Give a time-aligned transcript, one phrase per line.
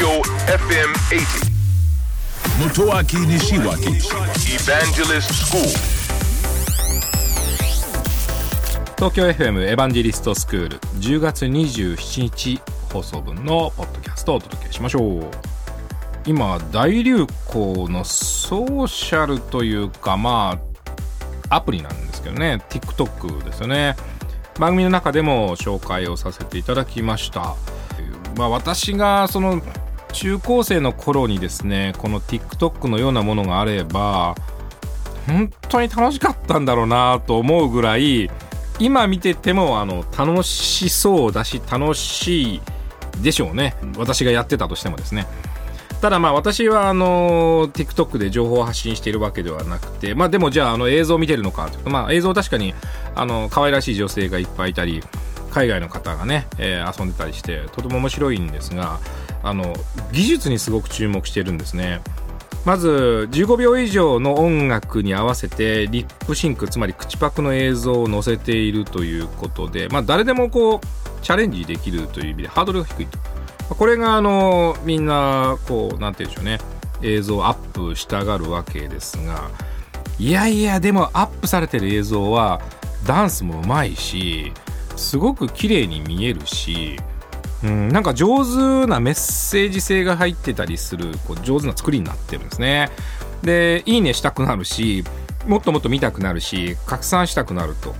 [0.00, 1.50] Tokyo FM 80.
[2.58, 4.00] Motoaki Nishiwaki
[4.48, 5.62] Evangelist School.
[8.96, 15.24] 東京 FM エヴァンジェリストスクール10月27日放送分のポッドキャストをお届けしましょう。
[16.24, 20.58] 今大流行のソーシャルというかま
[21.50, 22.64] あアプリなんですけどね。
[22.70, 23.96] TikTok ですよね。
[24.58, 27.54] 番組の中でも紹介をさせていただきました。
[28.38, 29.60] まあ私がその
[30.12, 34.34] 中高生の頃にですねこの TikTok のようなものがあれば
[35.26, 38.30] 本当に楽しかったんだろうなと思うぐらい
[38.78, 42.60] 今見ててもあの楽しそうだし楽しい
[43.22, 43.74] でしょうね。
[43.98, 45.26] 私がやってたとしてもですね。
[46.00, 52.74] ただまあ私はあの TikTok で情報を発信しているわけではなくてまあでもじゃああの映像を見てるのかとまあ映像確かに
[53.14, 55.02] あの可愛らしい女性がいっぱいいたり
[55.50, 58.98] 海外の方がね、えー遊んでたりしてとても面白いんですが
[59.42, 59.74] あの
[60.12, 62.00] 技術にすごく注目してるんですね。
[62.64, 70.80] まず15秒以上の音楽に合わせてリップシンクつまり口パクの映像を載せているということで、まあ、誰でもこう
[71.22, 73.18] チャレンジできるという意味でハードルが低いと。
[73.74, 76.80] これがあのみんなこうなんて言うんでしょうね。
[77.02, 79.50] 映像をアップしたがるわけですが
[80.18, 82.60] いやいやでもアップされてる映像は
[83.06, 84.52] ダンスもうまいし
[84.96, 86.96] すごく綺麗に見えるし
[87.62, 92.90] うん、なんか上手なメッセージ性が入ってたりするこう上手な作りになってるんですね。
[93.42, 95.04] でいいねしたくなるし
[95.46, 97.94] もっともっと見たくなるし拡散したくなると。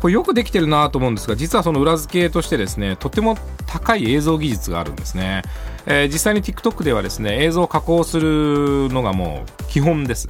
[0.00, 5.42] これよくできてるなと思うんですが実はその裏付けとしてですねとても高い映像技術があるんですね、
[5.86, 10.28] えー実際に TikTok ではですね映像を加工するのがもう基本です。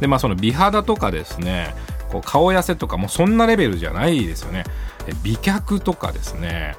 [0.00, 1.74] でまあその美肌とかですね
[2.10, 4.64] こう顔痩せとかもうそんなレベルじゃないですよね。
[5.22, 6.76] 美脚とかですね。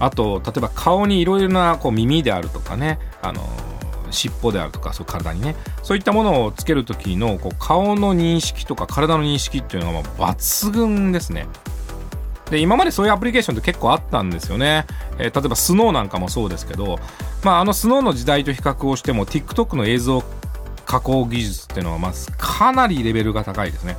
[0.00, 3.42] あと例えば顔にいろいろなこう耳であるとかねあの
[4.10, 5.54] 尻尾であるとかそう体にね。
[5.82, 11.46] そういったものをつける時のこう顔の認識とか体の認識っていうのがもう抜群ですね。
[12.50, 14.86] で今までそういうアプリケーションって結構あったんですよね、
[15.18, 16.98] えー例えばスノーなんかもそうですけど、
[17.44, 20.24] まあ、あのスノーの時代と比較をしても TikTok の映像
[20.86, 23.96] 加工技術っていうのはまずかなりレベルが高いですね。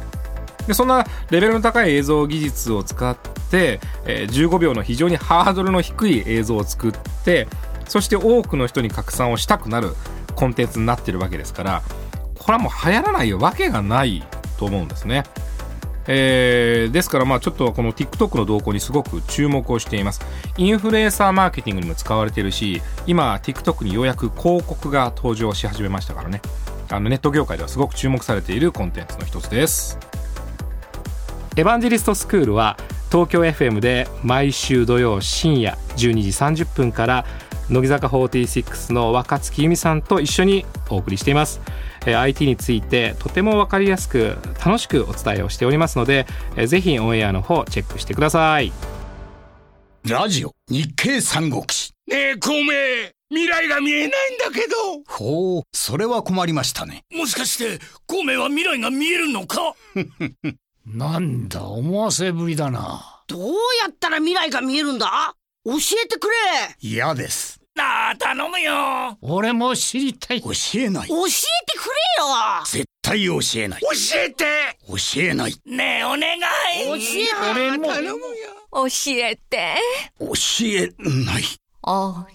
[0.65, 6.91] でそんなレベルの高い映像技術を使って、えー15秒の非常にハードルの低い映像を作っ
[7.23, 7.47] て
[7.87, 9.93] そして多くの人に拡散をしたくなる
[10.35, 11.81] コンテンツになってるわけですから
[12.37, 14.23] これはもう流行らないわけがない
[14.57, 15.23] と思うんですね。
[16.11, 20.21] えーですからまあちょっとこの TikTok の動向にすごく注目をしています。
[20.57, 26.41] インフルエンサーマーケティングにも使われているし今 TikTok にようやく広告が登場し始めましたからね。
[26.89, 29.99] あのネット業界ではすごく注目されているコンテンツの一つです。
[31.55, 32.77] エヴァンジェリストスクールは
[33.11, 37.25] 東京 FM で毎週土曜深夜12時30分から
[37.69, 41.61] 乃木坂46の若月由美さんと一緒にお送りしています。
[42.05, 46.25] えー IT についてとても分かりやすく楽しくお伝えをしておりますので
[46.55, 48.71] えーぜひオンエアの方チェックしてください。
[50.07, 51.93] ラジオ日経三国志。
[52.07, 52.69] ねえ、孔明。
[53.31, 54.75] 未来が見えないんだけど。
[55.07, 57.03] ほうそれは困りましたね。
[57.13, 59.75] もしかして、孔明は未来が見えるのか？
[60.85, 63.23] なんだ思わせぶりだな。
[63.27, 63.41] どう
[63.83, 65.35] やったら未来が見えるんだ？
[65.65, 65.73] 教
[66.03, 66.33] えてくれ。
[66.79, 67.59] 嫌です。
[67.75, 69.17] なあ、頼むよ。
[69.21, 70.41] 俺も知りたい。
[70.41, 71.07] 教えない。
[71.07, 71.91] 教えてくれ
[72.23, 72.27] よ。
[72.65, 73.81] 絶対教えない。
[73.81, 73.87] 教
[74.19, 74.45] えて。
[74.87, 75.55] 教えない。
[75.65, 76.41] ねえ、お願い。
[76.85, 77.31] 教えて。
[77.51, 77.87] 俺も。
[78.71, 79.75] 教えて。
[80.19, 80.33] 教
[80.65, 81.43] えない。
[81.83, 82.25] 教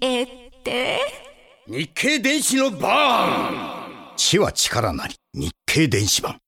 [0.00, 0.26] え
[0.64, 1.00] て。
[1.66, 4.16] 日経電子のバーン。
[4.16, 5.14] 知は力なり。
[5.34, 6.38] 日経電子版